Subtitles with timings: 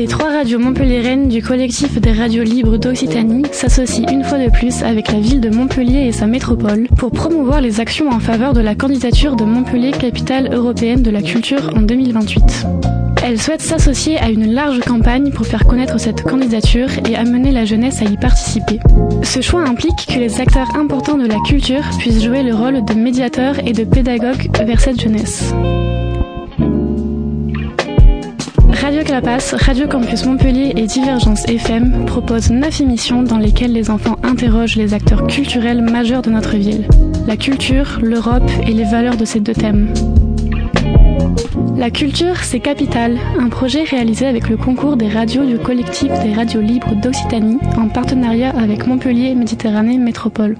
[0.00, 4.82] Les trois radios montpelliéraines du collectif des radios libres d'Occitanie s'associent une fois de plus
[4.82, 8.60] avec la ville de Montpellier et sa métropole pour promouvoir les actions en faveur de
[8.60, 12.99] la candidature de Montpellier capitale européenne de la culture en 2028.
[13.22, 17.64] Elles souhaitent s'associer à une large campagne pour faire connaître cette candidature et amener la
[17.64, 18.80] jeunesse à y participer.
[19.22, 22.94] Ce choix implique que les acteurs importants de la culture puissent jouer le rôle de
[22.94, 25.52] médiateurs et de pédagogues vers cette jeunesse.
[28.80, 34.16] Radio Clapas, Radio Campus Montpellier et Divergence FM proposent neuf émissions dans lesquelles les enfants
[34.22, 36.88] interrogent les acteurs culturels majeurs de notre ville.
[37.26, 39.92] La culture, l'Europe et les valeurs de ces deux thèmes.
[41.76, 46.34] La culture, c'est Capital, un projet réalisé avec le concours des radios du collectif des
[46.34, 50.56] radios libres d'Occitanie en partenariat avec Montpellier Méditerranée Métropole.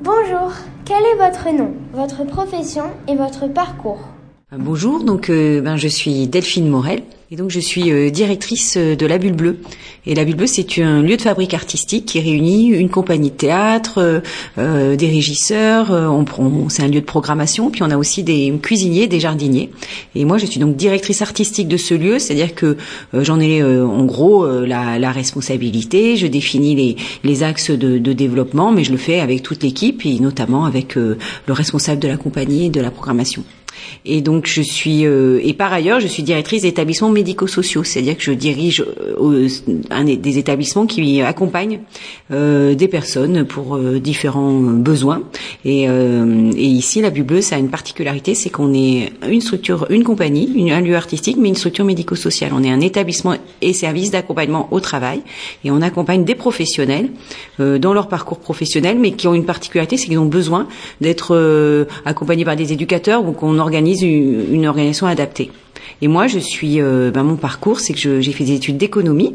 [0.00, 0.52] Bonjour,
[0.84, 4.17] quel est votre nom, votre profession et votre parcours?
[4.56, 8.96] Bonjour, donc euh, ben, je suis Delphine Morel et donc je suis euh, directrice euh,
[8.96, 9.58] de la Bulle Bleue.
[10.06, 13.34] Et la Bulle Bleue, c'est un lieu de fabrique artistique qui réunit une compagnie de
[13.34, 14.22] théâtre,
[14.56, 18.58] euh, des régisseurs, on, on, c'est un lieu de programmation, puis on a aussi des
[18.62, 19.68] cuisiniers, des jardiniers.
[20.14, 22.78] Et moi, je suis donc directrice artistique de ce lieu, c'est-à-dire que
[23.12, 28.72] j'en ai en gros la, la, responsabilité, je définis les, les axes de, de, développement,
[28.72, 31.18] mais je le fais avec toute l'équipe et notamment avec le
[31.48, 33.44] responsable de la compagnie et de la programmation.
[34.04, 38.22] Et donc je suis euh, et par ailleurs je suis directrice d'établissements médico-sociaux, c'est-à-dire que
[38.22, 38.84] je dirige
[39.20, 39.48] euh,
[40.16, 41.80] des établissements qui accompagnent
[42.30, 45.22] euh, des personnes pour euh, différents besoins.
[45.64, 50.04] Et, euh, et, ici la ça a une particularité, c'est qu'on est une structure, une
[50.04, 52.52] compagnie, un lieu artistique, mais une structure médico-sociale.
[52.54, 55.22] On est un établissement et service d'accompagnement au travail
[55.64, 57.10] et on accompagne des professionnels
[57.58, 60.68] dans leur parcours professionnel, mais qui ont une particularité, c'est qu'ils ont besoin
[61.00, 65.50] d'être accompagnés par des éducateurs ou qu'on organise une, une, organisation adaptée.
[66.02, 69.34] Et moi, je suis, euh, ben, mon parcours, c'est que j'ai fait des études d'économie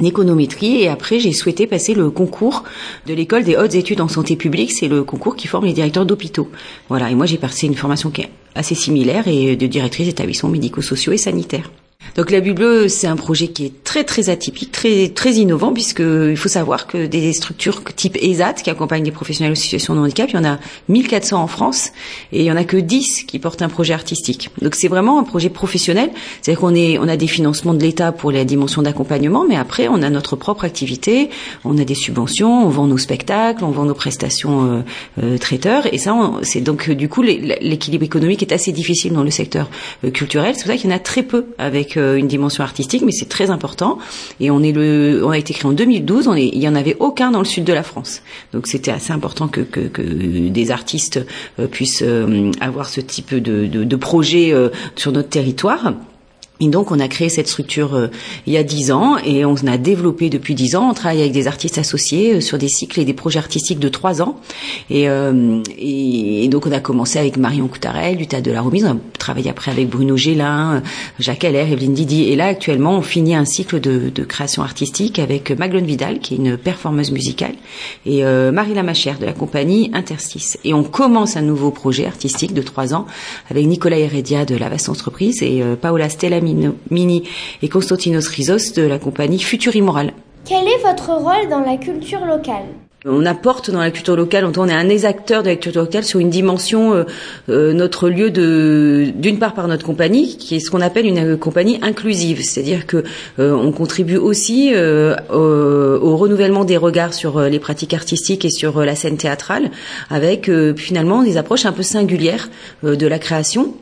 [0.00, 2.64] d'économétrie et après j'ai souhaité passer le concours
[3.06, 6.06] de l'école des hautes études en santé publique, c'est le concours qui forme les directeurs
[6.06, 6.50] d'hôpitaux.
[6.88, 10.50] Voilà, et moi j'ai passé une formation qui est assez similaire et de directrice d'établissements
[10.50, 11.70] médico-sociaux et sanitaires.
[12.16, 16.00] Donc la Bulle c'est un projet qui est très très atypique, très très innovant, puisque
[16.00, 20.00] il faut savoir que des structures type ESAT qui accompagnent des professionnels en situation de
[20.00, 21.90] handicap, il y en a 1400 en France
[22.32, 24.50] et il y en a que 10 qui portent un projet artistique.
[24.62, 26.10] Donc c'est vraiment un projet professionnel,
[26.40, 29.88] c'est-à-dire qu'on est on a des financements de l'État pour la dimension d'accompagnement, mais après
[29.88, 31.30] on a notre propre activité,
[31.64, 34.80] on a des subventions, on vend nos spectacles, on vend nos prestations euh,
[35.22, 35.92] euh, traiteurs.
[35.92, 39.68] Et ça c'est donc du coup l'équilibre économique est assez difficile dans le secteur
[40.04, 42.62] euh, culturel, c'est pour ça qu'il y en a très peu avec euh, une dimension
[42.64, 43.98] artistique, mais c'est très important.
[44.40, 46.28] Et on est le, on a été créé en 2012.
[46.28, 48.22] On est, il y en avait aucun dans le sud de la France.
[48.52, 51.24] Donc c'était assez important que, que, que des artistes
[51.58, 54.54] euh, puissent euh, avoir ce type de, de, de projet
[54.96, 55.94] sur notre territoire.
[56.60, 58.06] Et donc, on a créé cette structure euh,
[58.46, 60.90] il y a dix ans et on a développé depuis dix ans.
[60.90, 63.88] On travaille avec des artistes associés euh, sur des cycles et des projets artistiques de
[63.88, 64.38] trois ans.
[64.88, 68.84] Et, euh, et, donc, on a commencé avec Marion Coutarel du Théâtre de la Remise.
[68.84, 70.82] On a travaillé après avec Bruno Gélin,
[71.18, 72.24] Jacques Heller, Evelyne Didi.
[72.24, 76.34] Et là, actuellement, on finit un cycle de, de création artistique avec Maglone Vidal, qui
[76.34, 77.54] est une performeuse musicale,
[78.06, 80.58] et euh, Marie Lamachère de la compagnie Interstice.
[80.64, 83.06] Et on commence un nouveau projet artistique de trois ans
[83.50, 86.40] avec Nicolas Heredia de la Vaste Entreprise et euh, Paola Stella
[86.90, 87.22] Mini
[87.62, 90.12] et Constantinos Rizos de la compagnie Futur Immoral.
[90.44, 92.66] Quel est votre rôle dans la culture locale?
[93.06, 96.04] On apporte dans la culture locale, on est un des acteurs de la culture locale
[96.04, 97.04] sur une dimension, euh,
[97.50, 101.34] euh, notre lieu de, d'une part par notre compagnie, qui est ce qu'on appelle une
[101.34, 103.04] euh, compagnie inclusive, c'est-à-dire que
[103.38, 108.94] on contribue aussi au, au, renouvellement des regards sur les pratiques artistiques et sur la
[108.94, 109.70] scène théâtrale,
[110.08, 112.48] avec finalement des approches un peu singulières
[112.82, 113.74] de la création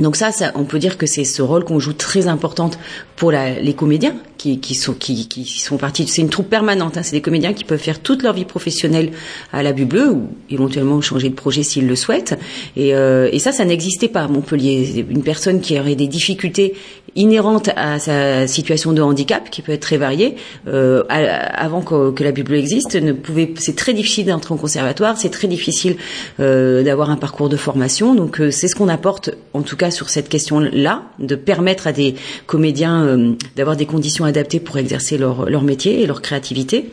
[0.00, 2.78] donc ça, ça, on peut dire que c'est ce rôle qu'on joue très importante
[3.14, 6.08] pour les comédiens qui, qui, sont qui, qui sont partis.
[6.08, 6.96] C'est une troupe permanente.
[6.96, 9.12] Hein, c'est des comédiens qui peuvent faire toute leur vie professionnelle
[9.52, 12.36] à la Bleue ou éventuellement changer de projet s'ils le souhaitent.
[12.76, 15.06] Et, euh, et ça, ça n'existait pas à Montpellier.
[15.08, 16.74] Une personne qui aurait des difficultés
[17.16, 22.32] inhérentes à sa situation de handicap, qui peut être très variée, euh, avant que, la
[22.32, 23.52] Bleue existe, ne pouvait.
[23.58, 25.16] C'est très difficile d'entrer en conservatoire.
[25.18, 25.96] C'est très difficile
[26.40, 28.14] euh, d'avoir un parcours de formation.
[28.14, 31.92] Donc euh, c'est ce qu'on apporte, en tout cas sur cette question-là, de permettre à
[31.92, 32.14] des
[32.46, 36.90] comédiens euh, d'avoir des conditions adaptées pour exercer leur, leur métier et leur créativité.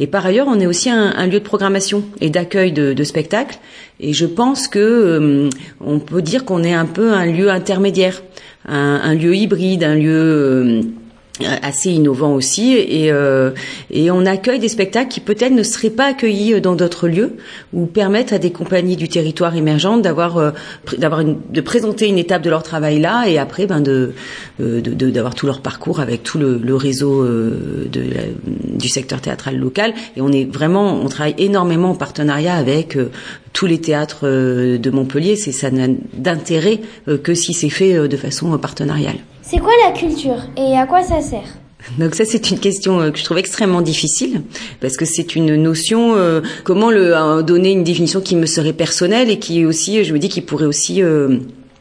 [0.00, 3.04] Et par ailleurs, on est aussi un, un lieu de programmation et d'accueil de, de,
[3.04, 3.58] spectacles.
[4.00, 5.50] Et je pense que euh,
[5.80, 8.22] on peut dire qu'on est un peu un lieu intermédiaire,
[8.66, 10.82] un, lieu hybride, un lieu euh,
[11.40, 13.50] assez innovant aussi et, euh,
[13.90, 17.32] et on accueille des spectacles qui peut-être ne seraient pas accueillis dans d'autres lieux
[17.72, 20.52] ou permettent à des compagnies du territoire émergentes d'avoir euh,
[20.96, 24.12] de présenter une étape de leur travail là et après ben de
[24.60, 28.04] euh, d'avoir tout leur parcours avec tout le, le réseau euh, de
[28.46, 32.96] du secteur théâtral local et on est vraiment on travaille énormément en partenariat avec
[33.52, 36.80] tous les théâtres de Montpellier c'est ça n'a d'intérêt
[37.24, 39.16] que si c'est fait de façon partenariale.
[39.46, 41.44] C'est quoi la culture et à quoi ça sert
[41.98, 44.40] donc ça c'est une question euh, que je trouve extrêmement difficile
[44.80, 48.72] parce que c'est une notion euh, comment le euh, donner une définition qui me serait
[48.72, 51.02] personnelle et qui aussi je me dis qui pourrait aussi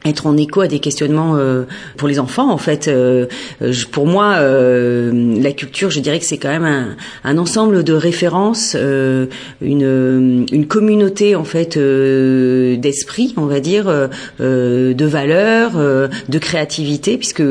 [0.06, 1.38] être en écho à des questionnements
[1.98, 2.90] pour les enfants en fait
[3.92, 8.76] pour moi la culture je dirais que c'est quand même un, un, ensemble de références
[8.76, 13.86] une, une communauté en fait d'esprit on va dire
[14.40, 17.44] de valeurs de créativité puisque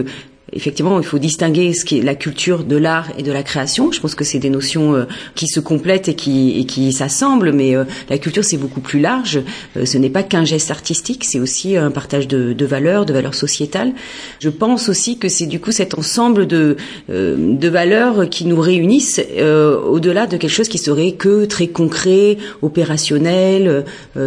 [0.52, 3.90] effectivement, il faut distinguer ce qui est la culture de l'art et de la création.
[3.93, 5.04] Je pense que c'est des notions euh,
[5.34, 9.00] qui se complètent et qui, et qui s'assemblent, mais euh, la culture, c'est beaucoup plus
[9.00, 9.40] large.
[9.76, 13.12] Euh, ce n'est pas qu'un geste artistique, c'est aussi un partage de, de, valeurs, de
[13.12, 13.93] valeurs sociétales.
[14.40, 16.76] Je pense aussi que c'est du coup cet ensemble de,
[17.08, 23.84] de valeurs qui nous réunissent au-delà de quelque chose qui serait que très concret, opérationnel.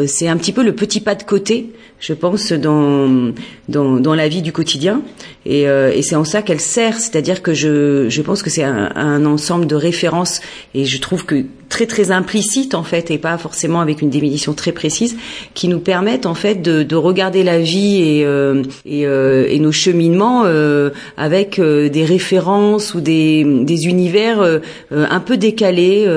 [0.07, 3.33] c'est un petit peu le petit pas de côté je pense, dans,
[3.69, 5.01] dans, dans, la vie du quotidien.
[5.45, 8.63] Et, euh, et c'est en ça qu'elle sert, c'est-à-dire que je, je pense que c'est
[8.63, 10.42] un, un, ensemble de références,
[10.74, 14.53] et je trouve que très très implicite en fait, et pas forcément avec une définition
[14.53, 15.18] très précise,
[15.53, 19.59] qui nous permettent en fait de, de regarder la vie et, euh, et, euh, et,
[19.59, 24.59] nos cheminements euh, avec euh, des références ou des, des univers euh,
[24.92, 26.07] un peu décalés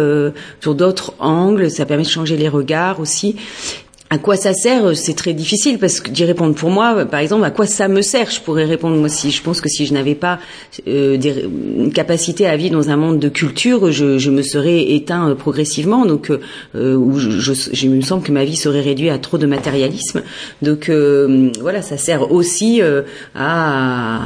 [0.60, 1.70] sur d'autres angles.
[1.70, 3.36] Ça permet de changer les regards aussi.
[4.10, 6.94] À quoi ça sert euh, C'est très difficile parce que d'y répondre pour moi.
[6.96, 9.30] Euh, par exemple, à quoi ça me sert Je pourrais répondre moi aussi.
[9.30, 10.38] Je pense que si je n'avais pas
[10.86, 11.44] euh, des,
[11.78, 15.34] une capacité à vivre dans un monde de culture, je, je me serais éteint euh,
[15.34, 16.06] progressivement.
[16.06, 19.36] Donc, euh, où je, je, je, me semble que ma vie serait réduite à trop
[19.36, 20.22] de matérialisme.
[20.62, 22.80] Donc, euh, voilà, ça sert aussi
[23.34, 24.20] à,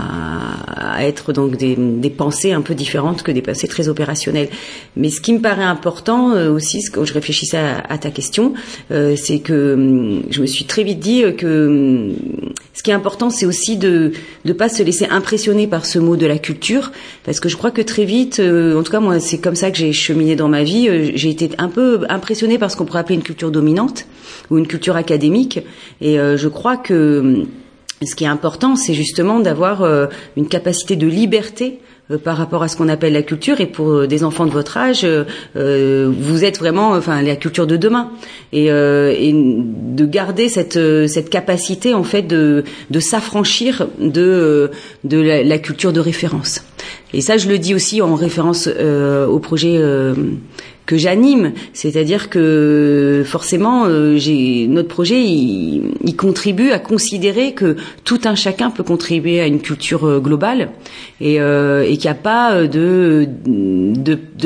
[0.97, 4.49] à, être donc des, des, pensées un peu différentes que des pensées très opérationnelles.
[4.97, 8.53] Mais ce qui me paraît important aussi, quand je réfléchissais à, à ta question,
[8.91, 9.72] c'est que
[10.31, 12.11] je me suis très vite dit que
[12.75, 14.13] ce qui est important, c'est aussi de
[14.45, 16.91] ne pas se laisser impressionner par ce mot de la culture,
[17.25, 19.71] parce que je crois que très vite, euh, en tout cas moi, c'est comme ça
[19.71, 20.89] que j'ai cheminé dans ma vie.
[20.89, 24.07] Euh, j'ai été un peu impressionnée par ce qu'on pourrait appeler une culture dominante
[24.51, 25.61] ou une culture académique,
[26.01, 27.45] et euh, je crois que
[28.03, 29.87] ce qui est important, c'est justement d'avoir
[30.37, 31.79] une capacité de liberté
[32.25, 34.77] par rapport à ce qu'on appelle la culture et pour euh, des enfants de votre
[34.77, 35.07] âge
[35.57, 38.11] euh, vous êtes vraiment enfin la culture de demain.
[38.53, 44.71] Et, de garder cette cette capacité en fait de de s'affranchir de
[45.05, 46.63] de la, culture de référence
[47.13, 49.79] et ça je le dis aussi en référence au projet
[50.87, 54.19] que j'anime, c'est-à-dire que forcément, euh,
[54.69, 60.07] notre projet, il, contribue à considérer que tout un chacun peut contribuer à une culture
[60.07, 60.71] euh, globale
[61.21, 63.27] et, euh, qu'il n'y a pas de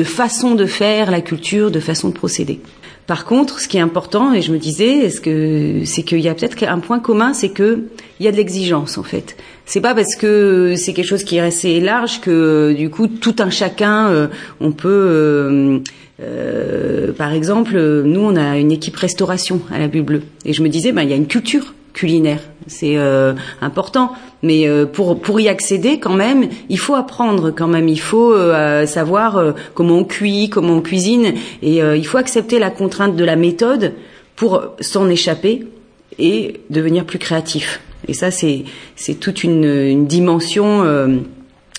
[0.03, 2.59] façon de faire la culture, de façon de procéder.
[3.07, 6.27] Par contre, ce qui est important, et je me disais, est-ce que c'est qu'il y
[6.27, 7.85] a peut-être un point commun, c'est que
[8.19, 9.37] il y a de l'exigence en fait.
[9.65, 13.35] C'est pas parce que c'est quelque chose qui est assez large que du coup tout
[13.39, 14.27] un chacun, euh,
[14.59, 15.79] on peut euh,
[16.21, 20.23] euh, par exemple, nous, on a une équipe restauration à la Bulle Bleue.
[20.45, 22.41] Et je me disais, ben, il y a une culture culinaire.
[22.67, 24.11] C'est euh, important.
[24.43, 27.87] Mais euh, pour, pour y accéder, quand même, il faut apprendre quand même.
[27.87, 31.33] Il faut euh, savoir euh, comment on cuit, comment on cuisine.
[31.61, 33.93] Et il faut accepter la contrainte de la méthode
[34.35, 35.65] pour s'en échapper
[36.19, 37.81] et devenir plus créatif.
[38.07, 38.63] Et ça, c'est,
[38.95, 40.83] c'est toute une, une dimension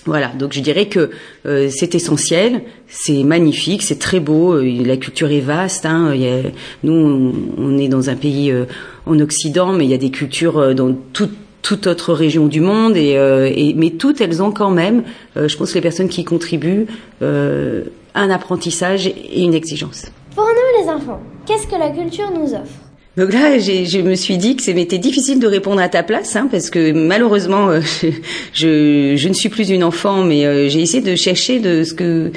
[0.05, 1.11] voilà, donc je dirais que
[1.45, 5.85] euh, c'est essentiel, c'est magnifique, c'est très beau, euh, la culture est vaste.
[5.85, 6.41] Hein, y a,
[6.83, 8.65] nous, on, est dans un pays euh,
[9.05, 12.61] en Occident, mais il y a des cultures euh, dans toute toute autre région du
[12.61, 15.03] monde, et, euh, et, mais toutes elles ont quand même,
[15.35, 16.87] je pense, les personnes qui contribuent,
[17.21, 20.05] un apprentissage et une exigence.
[20.35, 22.88] Pour nous les enfants, qu'est-ce que la culture nous offre?
[23.19, 26.47] Donc là, je me suis dit que c'était difficile de répondre à ta place, hein,
[26.49, 27.81] parce que malheureusement, euh,
[28.53, 31.93] je, je, ne suis plus une enfant, mais euh, j'ai essayé de chercher de ce
[31.93, 32.31] que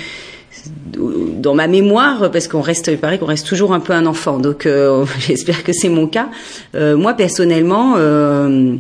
[0.96, 4.38] dans ma mémoire, parce qu'on reste, il paraît qu'on reste toujours un peu un enfant.
[4.38, 6.28] Donc euh, j'espère que c'est mon cas.
[6.74, 7.94] Euh, moi personnellement.
[7.96, 8.76] Euh,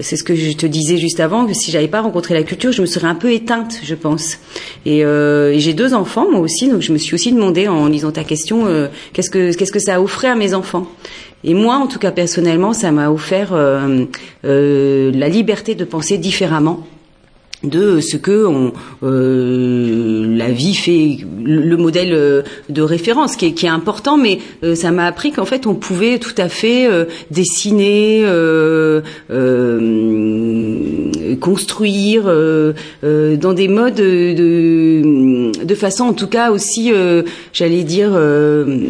[0.00, 2.72] c'est ce que je te disais juste avant, que si j'avais pas rencontré la culture,
[2.72, 4.38] je me serais un peu éteinte, je pense.
[4.86, 8.10] Et, euh, j'ai deux enfants, moi aussi, donc je me suis aussi demandé en lisant
[8.10, 10.86] ta question, euh, qu'est-ce que qu'est-ce que ça offert à mes enfants.
[11.44, 14.04] Et moi, en tout cas personnellement, ça m'a offert euh,
[14.44, 16.86] euh, la liberté de penser différemment
[17.62, 18.72] de ce que
[19.02, 24.90] euh, la vie fait le, modèle euh, de référence qui est, important mais euh, ça
[24.90, 26.88] m'a appris qu'en fait on pouvait tout à fait
[27.30, 28.24] dessiner
[31.42, 36.92] construire dans des modes de, de façon en tout cas aussi
[37.52, 38.12] j'allais dire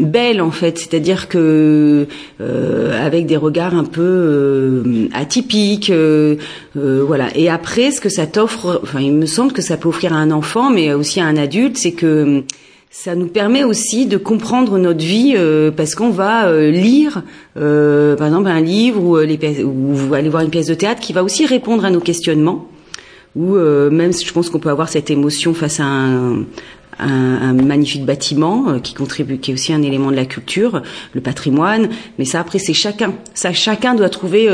[0.00, 0.78] belle en fait.
[0.78, 2.06] C'est-à-dire que
[2.38, 4.82] avec des regards un peu
[5.12, 5.92] atypiques
[6.74, 7.28] voilà.
[7.34, 10.16] Et après ce que ça t'offre enfin, il me semble que ça peut offrir à
[10.16, 12.44] un enfant, mais aussi à un adulte, c'est que
[12.94, 17.22] ça nous permet aussi de comprendre notre vie euh, parce qu'on va euh, lire,
[17.56, 21.14] euh, par exemple, un livre ou, les ou aller voir une pièce de théâtre qui
[21.14, 22.68] va aussi répondre à nos questionnements.
[23.34, 26.44] Ou même, je pense qu'on peut avoir cette émotion face à un,
[26.98, 30.82] un, magnifique bâtiment qui contribue, qui est aussi un élément de la culture,
[31.14, 31.88] le patrimoine.
[32.18, 33.14] Mais ça, après, c'est chacun.
[33.32, 34.50] Ça, chacun doit trouver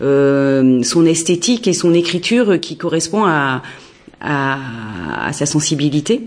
[0.00, 3.62] son esthétique et son écriture qui correspond à,
[4.20, 6.20] à, sa sensibilité.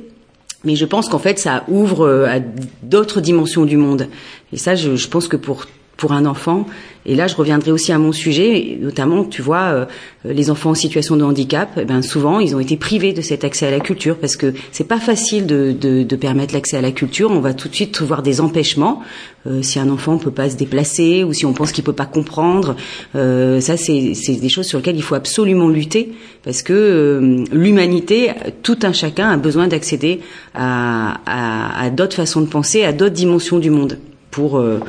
[0.63, 2.39] Mais je pense qu'en fait, ça ouvre euh, à
[2.81, 4.07] d'autres dimensions du monde.
[4.51, 5.65] Et ça, je, je pense que pour
[5.97, 6.65] pour un enfant.
[7.05, 9.85] Et là, je reviendrai aussi à mon sujet, notamment, tu vois, euh,
[10.23, 11.69] les enfants en situation de handicap.
[11.77, 14.53] Eh ben, souvent, ils ont été privés de cet accès à la culture parce que
[14.71, 17.29] c'est pas facile de, de, de permettre l'accès à la culture.
[17.29, 19.01] On va tout de suite voir des empêchements.
[19.45, 22.05] Euh, si un enfant peut pas se déplacer ou si on pense qu'il peut pas
[22.05, 22.77] comprendre,
[23.15, 26.13] euh, ça, c'est des choses sur lesquelles il faut absolument lutter
[26.45, 28.31] parce que euh, l'humanité,
[28.61, 30.21] tout un chacun a besoin d'accéder
[30.53, 33.97] à, à, à d'autres façons de penser, à d'autres dimensions du monde
[34.33, 34.79] pour euh,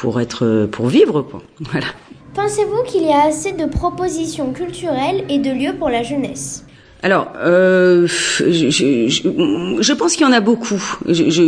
[0.00, 1.26] pour vivre.
[2.34, 6.64] Pensez-vous qu'il y a assez de propositions culturelles et de lieux pour la jeunesse?
[7.02, 10.82] Alors, euh, je, pense qu'il y en a beaucoup.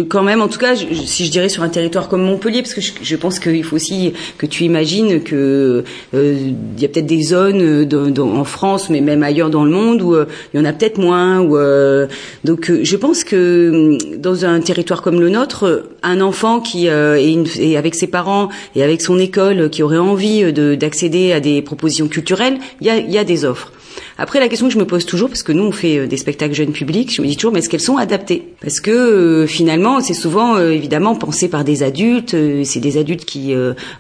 [0.09, 2.81] Quand même, en tout cas, si je dirais sur un territoire comme Montpellier, parce que
[2.81, 6.37] je, pense qu'il faut aussi que tu imagines que euh,
[6.77, 7.87] il y a peut-être des zones
[8.19, 10.97] en France, mais même ailleurs dans le monde où euh, il y en a peut-être
[10.97, 11.45] moins.
[11.45, 12.07] Euh,
[12.45, 17.95] donc, je pense que dans un territoire comme le nôtre, un enfant qui est, avec
[17.95, 22.87] ses parents et avec son école, qui aurait envie d'accéder à des propositions culturelles, il
[22.87, 23.71] y a des offres.
[24.19, 26.17] Après, la question que je me pose toujours, parce que nous on fait euh, des
[26.17, 28.43] spectacles jeunes publics, je me dis toujours, mais est-ce qu'elles sont adaptées?
[28.61, 32.37] Parce que euh, finalement, c'est souvent euh, évidemment pensé par des adultes.
[32.65, 33.55] c'est des adultes qui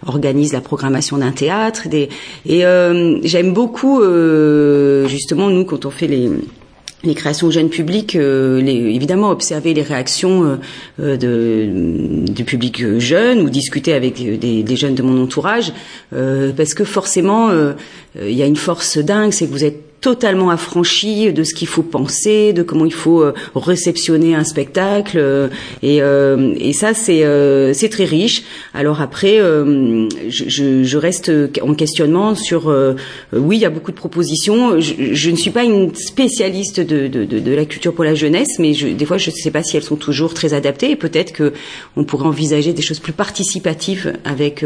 [0.07, 1.88] organisent la programmation d'un théâtre.
[1.88, 2.09] Des...
[2.47, 2.62] Et
[3.23, 4.02] j'aime beaucoup
[5.07, 6.31] justement nous quand on fait les
[7.04, 10.59] les créations jeunes publics, les, évidemment observer les réactions
[10.99, 11.69] de,
[12.31, 15.73] du public jeune ou discuter avec des, des, jeunes de mon entourage,
[16.11, 17.50] parce que forcément
[18.21, 21.68] il y a une force dingue, c'est que vous êtes totalement affranchi de ce qu'il
[21.68, 25.16] faut penser, de comment il faut euh, réceptionner un spectacle.
[25.16, 25.49] Euh,
[25.82, 27.23] et, euh, ça, c'est
[27.75, 28.42] c'est très riche.
[28.75, 31.30] Alors après, je, je, reste
[31.62, 32.75] en questionnement sur.
[33.32, 34.80] oui, il y a beaucoup de propositions.
[34.80, 38.14] Je, je ne suis pas une spécialiste de, de, de, de, la culture pour la
[38.14, 40.90] jeunesse, mais je, des fois, je ne sais pas si elles sont toujours très adaptées.
[40.90, 41.52] Et peut-être que
[41.94, 44.64] on pourrait envisager des choses plus participatives avec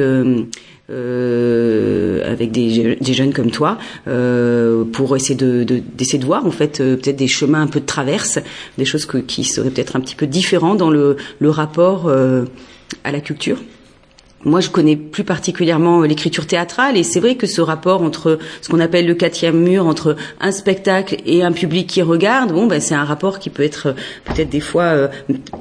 [0.90, 6.80] euh, avec des, jeunes comme toi euh, pour essayer de, d'essayer de voir en fait
[6.80, 8.38] euh, peut-être des chemins un peu de traverse,
[8.78, 12.44] des choses qui seraient peut-être un petit peu différents dans le, le rapport euh,
[13.04, 13.58] à la culture.
[14.44, 18.68] Moi, je connais plus particulièrement l'écriture théâtrale et c'est vrai que ce rapport entre ce
[18.68, 22.80] qu'on appelle le quatrième mur, entre un spectacle et un public qui regarde, bon, ben,
[22.80, 25.08] c'est un rapport qui peut être peut-être des fois euh,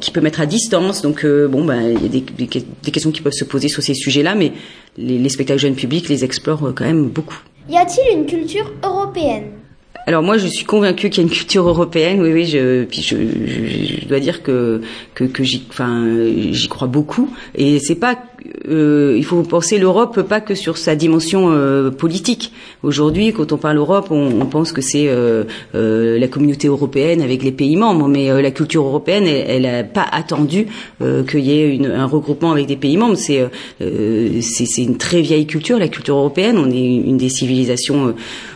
[0.02, 1.02] qui peut mettre à distance.
[1.02, 3.96] Donc, bon, ben, il y a des, des, questions qui peuvent se poser sur ces
[3.96, 4.52] sujets-là, mais
[4.98, 7.40] les, les spectacles jeunes publics les explorent quand même beaucoup.
[7.70, 9.46] Y a-t-il une culture européenne?
[10.08, 12.22] Alors moi, je suis convaincue qu'il y a une culture européenne.
[12.22, 12.46] Oui, oui.
[12.46, 14.82] Je, puis je, je, dois dire que
[15.16, 16.06] que, que j'y, enfin,
[16.52, 17.34] j'y crois beaucoup.
[17.56, 18.16] Et c'est pas,
[18.68, 22.52] euh, il faut penser l'Europe pas que sur sa dimension euh, politique.
[22.84, 27.52] Aujourd'hui, quand on parle Europe, on, pense que c'est euh, la communauté européenne avec les
[27.52, 28.08] pays membres.
[28.08, 30.68] Mais la culture européenne, elle n'a pas attendu
[31.00, 33.18] qu'il y ait un regroupement avec des pays membres.
[33.18, 33.50] C'est
[34.78, 36.58] une très vieille culture, la culture européenne.
[36.58, 38.14] On est une des civilisations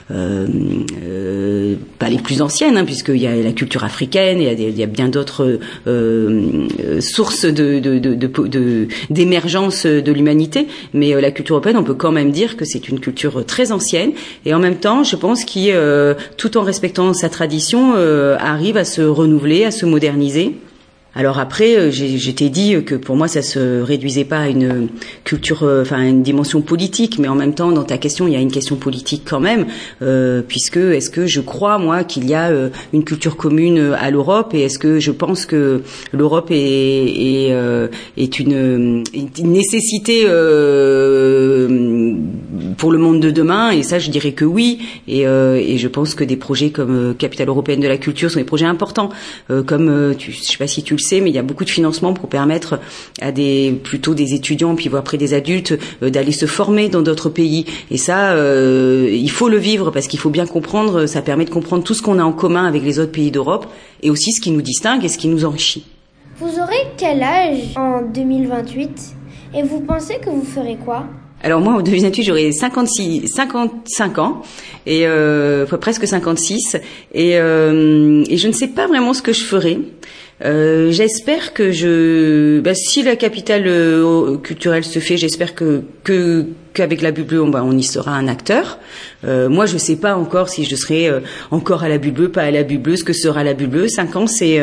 [0.08, 4.78] pas les plus anciennes, hein, puisqu'il y a la culture africaine, il y a, il
[4.78, 5.60] y a bien d'autres
[7.00, 7.80] sources de,
[9.84, 13.00] d'émergence de, l'humanité, mais la culture européenne, on peut quand même dire que c'est une
[13.00, 14.12] culture très ancienne,
[14.46, 15.76] et en même temps, je pense qu'il,
[16.38, 17.94] tout en respectant sa tradition,
[18.40, 20.56] arrive à se renouveler, à se moderniser.
[21.20, 24.88] Alors après, euh, j'étais dit que pour moi, ça se réduisait pas à une
[25.26, 28.38] culture, euh, enfin une dimension politique, mais en même temps, dans ta question, il y
[28.38, 29.66] a une question politique quand même,
[30.02, 32.50] euh, puisque est-ce que je crois moi qu'il y a
[32.94, 35.82] une culture commune à l'Europe et est-ce que je pense que
[36.14, 37.50] l'Europe est,
[38.16, 40.26] est, une, une, nécessité
[42.78, 44.80] pour le monde de demain Et ça, je dirais que oui.
[45.08, 48.46] Et, et je pense que des projets comme Capitale européenne de la culture sont des
[48.46, 49.10] projets importants.
[49.66, 51.70] comme, tu, je sais pas si tu le sais, mais il y a beaucoup de
[51.70, 52.80] financement pour permettre
[53.22, 57.66] à des plutôt des étudiants, puis après des adultes, d'aller se former dans d'autres pays.
[57.92, 61.06] Et ça, il faut le vivre parce qu'il faut bien comprendre.
[61.06, 63.68] Ça permet de comprendre tout ce qu'on a en commun avec les autres pays d'Europe
[64.04, 65.86] et aussi ce qui nous distingue et ce qui nous enrichit.
[66.38, 69.16] Vous aurez quel âge en 2028
[69.56, 71.06] et vous pensez que vous ferez quoi?
[71.42, 74.42] Alors moi, en 2028, j'aurai 56, 55 ans
[74.86, 76.78] et euh, presque 56
[77.14, 79.80] et, euh, et je ne sais pas vraiment ce que je ferai.
[80.46, 86.46] Euh, j'espère que je, bah, si la capitale euh, culturelle se fait, j'espère que que
[86.74, 88.80] qu'avec la Bulle on, bah, on y sera un acteur.
[89.26, 91.20] Euh, moi, je sais pas encore si je serai euh,
[91.52, 94.28] encore à la Bulle pas à la Bulle ce que sera la Bulle Cinq ans,
[94.28, 94.62] c'est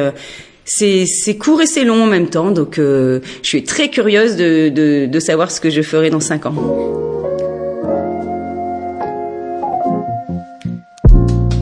[0.66, 5.18] c'est court et c'est long en même temps, donc euh, je suis très curieuse de,
[5.20, 6.54] savoir ce que je ferai dans cinq ans.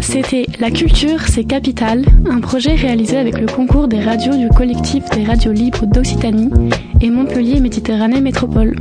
[0.00, 5.04] C'était La culture, c'est capital, un projet réalisé avec le concours des radios du collectif
[5.10, 6.50] des radios libres d'Occitanie
[7.00, 8.76] et Montpellier Méditerranée Métropole.